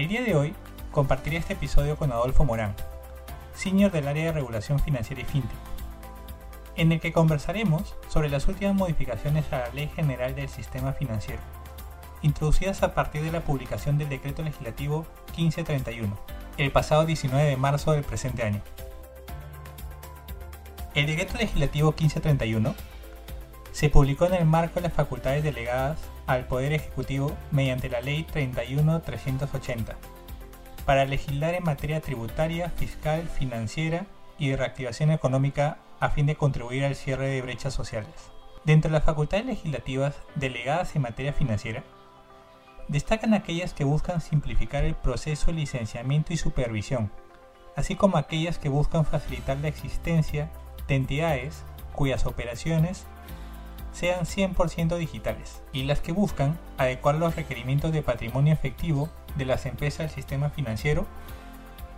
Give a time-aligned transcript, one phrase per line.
[0.00, 0.54] El día de hoy
[0.92, 2.74] compartiré este episodio con Adolfo Morán,
[3.54, 5.58] senior del área de regulación financiera y fintech,
[6.74, 11.42] en el que conversaremos sobre las últimas modificaciones a la Ley General del Sistema Financiero,
[12.22, 15.04] introducidas a partir de la publicación del Decreto Legislativo
[15.36, 16.18] 1531,
[16.56, 18.62] el pasado 19 de marzo del presente año.
[20.94, 22.74] El Decreto Legislativo 1531
[23.72, 28.24] se publicó en el marco de las facultades delegadas al Poder Ejecutivo mediante la Ley
[28.24, 29.96] 31380
[30.84, 34.06] para legislar en materia tributaria, fiscal, financiera
[34.38, 38.32] y de reactivación económica a fin de contribuir al cierre de brechas sociales.
[38.64, 41.84] Dentro de las facultades legislativas delegadas en materia financiera,
[42.88, 47.12] destacan aquellas que buscan simplificar el proceso de licenciamiento y supervisión,
[47.76, 50.50] así como aquellas que buscan facilitar la existencia
[50.88, 53.06] de entidades cuyas operaciones
[53.92, 59.66] sean 100% digitales y las que buscan adecuar los requerimientos de patrimonio efectivo de las
[59.66, 61.06] empresas del sistema financiero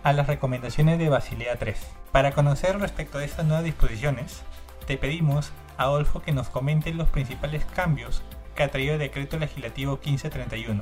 [0.03, 1.73] a las recomendaciones de Basilea III.
[2.11, 4.43] Para conocer respecto a estas nuevas disposiciones,
[4.85, 8.21] te pedimos, Adolfo, que nos comente los principales cambios
[8.55, 10.81] que ha traído el Decreto Legislativo 1531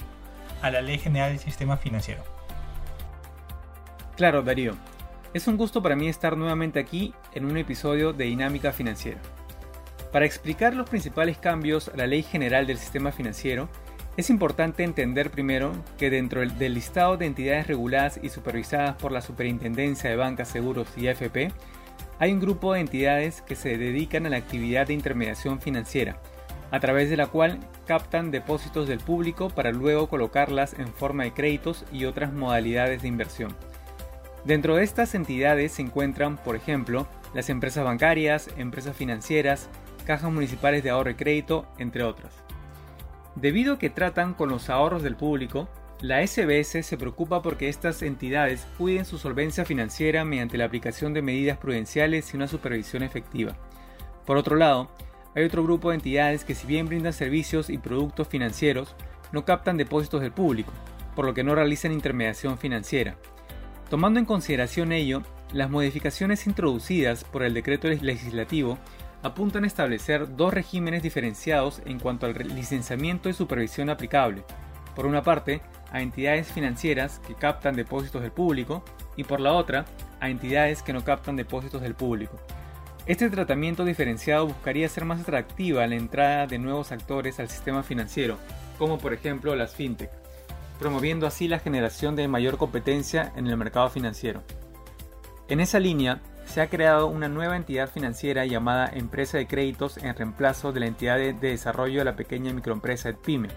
[0.62, 2.24] a la Ley General del Sistema Financiero.
[4.18, 4.74] Claro, Darío.
[5.34, 9.22] Es un gusto para mí estar nuevamente aquí en un episodio de Dinámica Financiera.
[10.12, 13.70] Para explicar los principales cambios a la Ley General del Sistema Financiero,
[14.18, 19.22] es importante entender primero que dentro del listado de entidades reguladas y supervisadas por la
[19.22, 21.54] Superintendencia de Bancas, Seguros y AFP,
[22.20, 26.18] hay un grupo de entidades que se dedican a la actividad de intermediación financiera,
[26.72, 31.32] a través de la cual captan depósitos del público para luego colocarlas en forma de
[31.32, 33.56] créditos y otras modalidades de inversión.
[34.44, 39.70] Dentro de estas entidades se encuentran, por ejemplo, las empresas bancarias, empresas financieras,
[40.12, 42.34] cajas municipales de ahorro y crédito, entre otras.
[43.38, 45.70] Debido a que tratan con los ahorros del público,
[46.02, 51.22] la SBS se preocupa porque estas entidades cuiden su solvencia financiera mediante la aplicación de
[51.22, 53.56] medidas prudenciales y una supervisión efectiva.
[54.26, 54.92] Por otro lado,
[55.34, 58.94] hay otro grupo de entidades que si bien brindan servicios y productos financieros,
[59.32, 60.74] no captan depósitos del público,
[61.16, 63.16] por lo que no realizan intermediación financiera.
[63.90, 65.24] Tomando en consideración ello,
[65.54, 68.78] las modificaciones introducidas por el decreto legislativo
[69.24, 74.44] apuntan a establecer dos regímenes diferenciados en cuanto al licenciamiento y supervisión aplicable.
[74.96, 75.62] Por una parte,
[75.92, 78.84] a entidades financieras que captan depósitos del público
[79.16, 79.86] y por la otra,
[80.20, 82.38] a entidades que no captan depósitos del público.
[83.06, 88.38] Este tratamiento diferenciado buscaría ser más atractiva la entrada de nuevos actores al sistema financiero,
[88.78, 90.12] como por ejemplo las fintech,
[90.80, 94.44] promoviendo así la generación de mayor competencia en el mercado financiero.
[95.48, 100.14] En esa línea, se ha creado una nueva entidad financiera llamada Empresa de Créditos en
[100.14, 103.48] reemplazo de la entidad de, desarrollo de la pequeña microempresa PYME.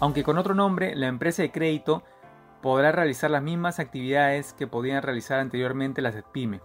[0.00, 2.02] Aunque con otro nombre, la empresa de crédito
[2.62, 6.62] podrá realizar las mismas actividades que podían realizar anteriormente las PYME,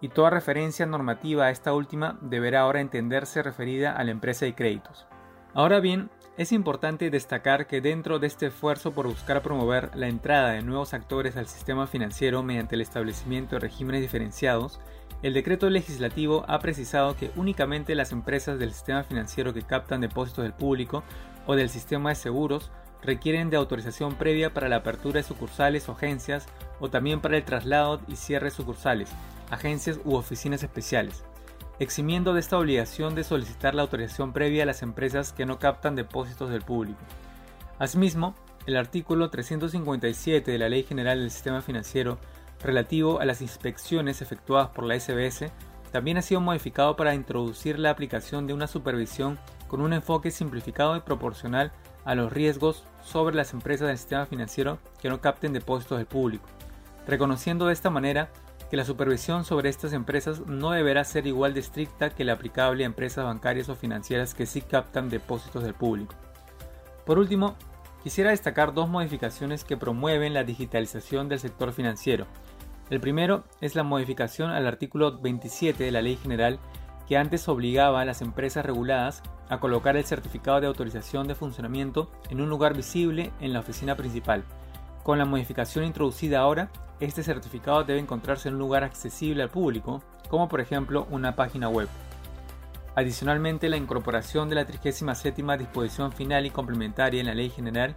[0.00, 4.54] y toda referencia normativa a esta última deberá ahora entenderse referida a la empresa de
[4.54, 5.06] créditos.
[5.52, 6.08] Ahora bien,
[6.38, 10.94] es importante destacar que dentro de este esfuerzo por buscar promover la entrada de nuevos
[10.94, 14.80] actores al sistema financiero mediante el establecimiento de regímenes diferenciados,
[15.22, 20.42] el decreto legislativo ha precisado que únicamente las empresas del sistema financiero que captan depósitos
[20.42, 21.04] del público
[21.46, 22.70] o del sistema de seguros
[23.02, 26.46] requieren de autorización previa para la apertura de sucursales o agencias
[26.80, 29.10] o también para el traslado y cierre de sucursales,
[29.50, 31.24] agencias u oficinas especiales,
[31.78, 35.96] eximiendo de esta obligación de solicitar la autorización previa a las empresas que no captan
[35.96, 37.00] depósitos del público.
[37.78, 38.34] Asimismo,
[38.66, 42.18] el artículo 357 de la Ley General del Sistema Financiero
[42.62, 45.50] relativo a las inspecciones efectuadas por la SBS
[45.92, 49.38] también ha sido modificado para introducir la aplicación de una supervisión
[49.68, 51.72] con un enfoque simplificado y proporcional
[52.04, 56.46] a los riesgos sobre las empresas del sistema financiero que no capten depósitos del público,
[57.06, 58.30] reconociendo de esta manera
[58.70, 62.84] que la supervisión sobre estas empresas no deberá ser igual de estricta que la aplicable
[62.84, 66.14] a empresas bancarias o financieras que sí captan depósitos del público.
[67.04, 67.54] Por último,
[68.02, 72.26] quisiera destacar dos modificaciones que promueven la digitalización del sector financiero
[72.90, 76.58] el primero es la modificación al artículo 27 de la Ley General
[77.08, 82.10] que antes obligaba a las empresas reguladas a colocar el certificado de autorización de funcionamiento
[82.30, 84.44] en un lugar visible en la oficina principal,
[85.02, 86.70] Con la modificación introducida ahora,
[87.00, 91.68] este certificado debe encontrarse en un lugar accesible al público, como por ejemplo una página
[91.68, 91.88] web.
[92.94, 97.96] Adicionalmente, la incorporación de la 37 disposición final y complementaria en la Ley General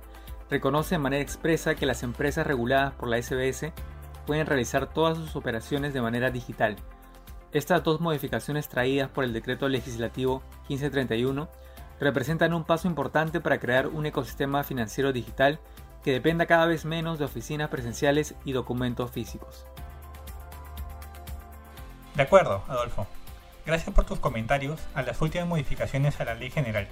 [0.49, 3.71] reconoce de manera expresa que las empresas reguladas por la SBS
[4.25, 6.75] pueden realizar todas sus operaciones de manera digital.
[7.51, 11.47] Estas dos modificaciones traídas por el Decreto Legislativo 1531
[11.99, 15.59] representan un paso importante para crear un ecosistema financiero digital
[16.03, 19.65] que dependa cada vez menos de oficinas presenciales y documentos físicos.
[22.15, 23.07] De acuerdo, Adolfo.
[23.65, 26.87] Gracias por tus comentarios a las últimas modificaciones a la ley general.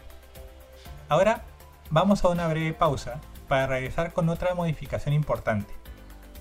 [1.09, 1.43] Ahora
[1.91, 5.73] vamos a una breve pausa para regresar con otra modificación importante,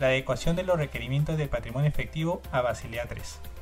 [0.01, 3.62] la adecuación de los requerimientos del patrimonio efectivo a Basilea III.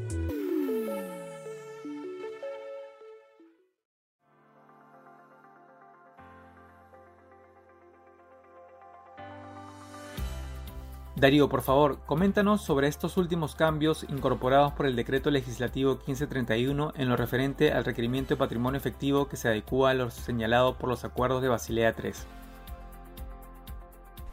[11.21, 17.09] Darío, por favor, coméntanos sobre estos últimos cambios incorporados por el Decreto Legislativo 1531 en
[17.09, 21.05] lo referente al requerimiento de patrimonio efectivo que se adecua a lo señalado por los
[21.05, 22.13] acuerdos de Basilea III.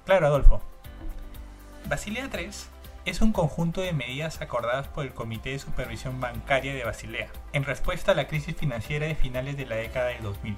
[0.07, 0.63] Claro, Adolfo.
[1.91, 2.49] Basilea III
[3.05, 7.65] es un conjunto de medidas acordadas por el Comité de Supervisión Bancaria de Basilea en
[7.65, 10.57] respuesta a la crisis financiera de finales de la década del 2000.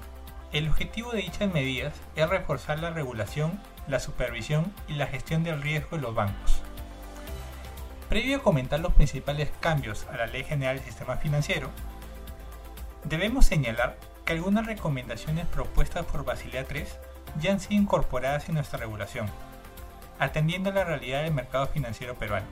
[0.53, 5.61] El objetivo de dichas medidas es reforzar la regulación la supervisión y la gestión del
[5.61, 6.61] riesgo de los bancos.
[8.09, 11.69] Previo a comentar los principales cambios a la Ley General del Sistema Financiero,
[13.03, 16.85] debemos señalar que algunas recomendaciones propuestas por Basilea III
[17.39, 19.27] ya han sido incorporadas en nuestra regulación,
[20.19, 22.47] atendiendo a la realidad del mercado financiero peruano.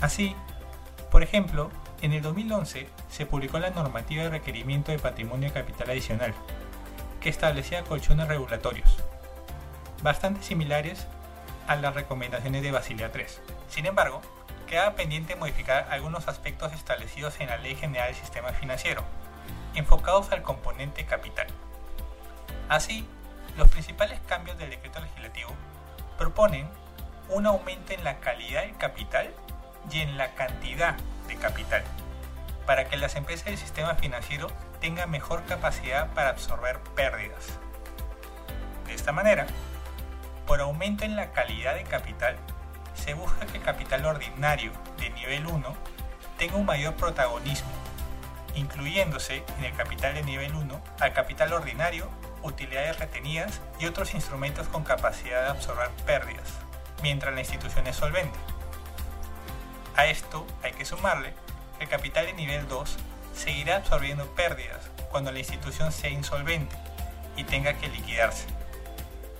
[0.00, 0.34] Así,
[1.10, 1.70] por ejemplo,
[2.00, 6.34] en el 2011 se publicó la normativa de requerimiento de patrimonio de capital adicional,
[7.22, 8.96] que establecía colchones regulatorios,
[10.02, 11.06] bastante similares
[11.68, 13.26] a las recomendaciones de Basilea III.
[13.68, 14.20] Sin embargo,
[14.66, 19.04] queda pendiente modificar algunos aspectos establecidos en la Ley General del Sistema Financiero,
[19.74, 21.46] enfocados al componente capital.
[22.68, 23.06] Así,
[23.56, 25.50] los principales cambios del decreto legislativo
[26.18, 26.68] proponen
[27.28, 29.32] un aumento en la calidad del capital
[29.90, 30.96] y en la cantidad
[31.28, 31.84] de capital,
[32.66, 34.48] para que las empresas del sistema financiero
[34.82, 37.56] tengan mejor capacidad para absorber pérdidas.
[38.84, 39.46] De esta manera,
[40.44, 42.36] por aumento en la calidad de capital,
[42.94, 45.76] se busca que el capital ordinario de nivel 1
[46.36, 47.70] tenga un mayor protagonismo,
[48.56, 52.10] incluyéndose en el capital de nivel 1 al capital ordinario,
[52.42, 56.54] utilidades retenidas y otros instrumentos con capacidad de absorber pérdidas,
[57.04, 58.38] mientras la institución es solvente.
[59.94, 61.34] A esto hay que sumarle
[61.78, 62.96] el capital de nivel 2
[63.34, 66.76] seguirá absorbiendo pérdidas cuando la institución sea insolvente
[67.36, 68.46] y tenga que liquidarse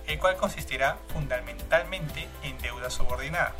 [0.07, 3.53] el cual consistirá fundamentalmente en deuda subordinada.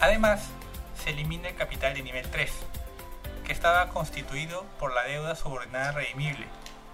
[0.00, 0.48] Además,
[0.96, 2.52] se elimina el capital de nivel 3,
[3.44, 6.46] que estaba constituido por la deuda subordinada redimible,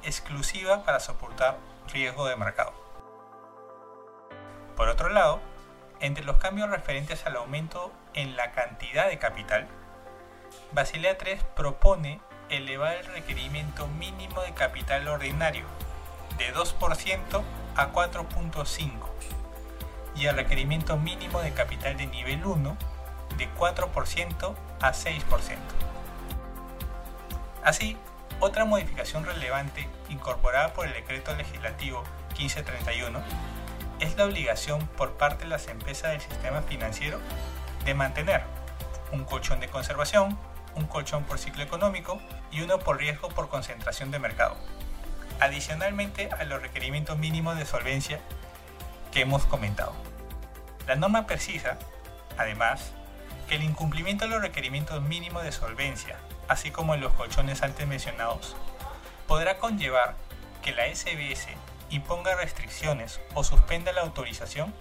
[0.02, 1.56] exclusiva para soportar
[1.92, 2.72] riesgo de mercado.
[4.76, 5.40] Por otro lado,
[6.00, 9.68] entre los cambios referentes al aumento en la cantidad de capital,
[10.72, 12.20] Basilea 3 propone
[12.50, 15.64] elevar el requerimiento mínimo de capital ordinario
[16.38, 17.42] de 2%
[17.76, 18.90] a 4.5%
[20.16, 22.76] y el requerimiento mínimo de capital de nivel 1
[23.36, 25.56] de 4% a 6%.
[27.64, 27.96] Así,
[28.40, 32.04] otra modificación relevante incorporada por el decreto legislativo
[32.38, 33.20] 1531
[34.00, 37.20] es la obligación por parte de las empresas del sistema financiero
[37.84, 38.42] de mantener
[39.12, 40.38] un colchón de conservación,
[40.74, 42.20] un colchón por ciclo económico
[42.50, 44.56] y uno por riesgo por concentración de mercado
[45.40, 48.20] adicionalmente a los requerimientos mínimos de solvencia
[49.12, 49.94] que hemos comentado.
[50.86, 51.78] La norma precisa,
[52.38, 52.92] además,
[53.48, 56.16] que el incumplimiento de los requerimientos mínimos de solvencia,
[56.48, 58.56] así como en los colchones antes mencionados,
[59.26, 60.16] podrá conllevar
[60.62, 61.48] que la SBS
[61.90, 64.74] imponga restricciones o suspenda la autorización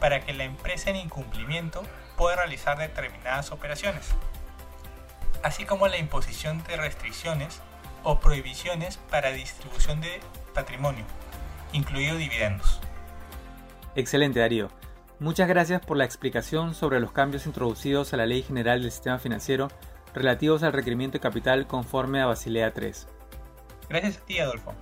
[0.00, 1.82] para que la empresa en incumplimiento
[2.18, 4.10] pueda realizar determinadas operaciones,
[5.42, 7.62] así como la imposición de restricciones
[8.02, 10.20] o prohibiciones para distribución de
[10.52, 11.04] patrimonio,
[11.72, 12.80] incluido dividendos.
[13.94, 14.68] Excelente, Darío.
[15.20, 19.18] Muchas gracias por la explicación sobre los cambios introducidos a la Ley General del Sistema
[19.18, 19.68] Financiero
[20.14, 22.92] relativos al requerimiento de capital conforme a Basilea III.
[23.88, 24.74] Gracias a ti, Adolfo.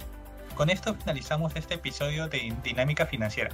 [0.55, 3.51] Con esto finalizamos este episodio de Dinámica Financiera.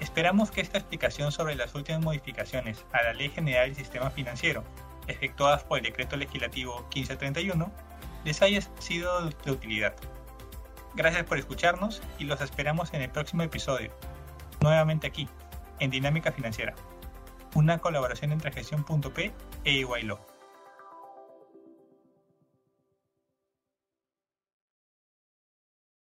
[0.00, 4.62] Esperamos que esta explicación sobre las últimas modificaciones a la Ley General del Sistema Financiero,
[5.08, 7.72] efectuadas por el Decreto Legislativo 1531,
[8.24, 9.94] les haya sido de utilidad.
[10.94, 13.90] Gracias por escucharnos y los esperamos en el próximo episodio,
[14.60, 15.28] nuevamente aquí,
[15.80, 16.74] en Dinámica Financiera,
[17.54, 19.32] una colaboración entre gestión.p
[19.64, 20.27] e Iguaylo.